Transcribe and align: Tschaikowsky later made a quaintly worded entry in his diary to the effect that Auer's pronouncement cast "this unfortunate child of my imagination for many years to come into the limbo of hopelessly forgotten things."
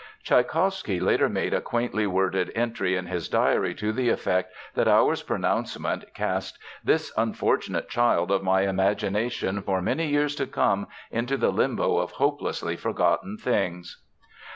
Tschaikowsky 0.23 0.99
later 0.99 1.29
made 1.29 1.53
a 1.53 1.61
quaintly 1.61 2.07
worded 2.07 2.51
entry 2.55 2.95
in 2.95 3.05
his 3.05 3.29
diary 3.29 3.75
to 3.75 3.91
the 3.93 4.09
effect 4.09 4.51
that 4.73 4.87
Auer's 4.87 5.21
pronouncement 5.21 6.11
cast 6.15 6.57
"this 6.83 7.13
unfortunate 7.17 7.87
child 7.87 8.31
of 8.31 8.41
my 8.41 8.61
imagination 8.61 9.61
for 9.61 9.79
many 9.79 10.07
years 10.07 10.33
to 10.37 10.47
come 10.47 10.87
into 11.11 11.37
the 11.37 11.51
limbo 11.51 11.99
of 11.99 12.13
hopelessly 12.13 12.75
forgotten 12.75 13.37
things." 13.37 14.01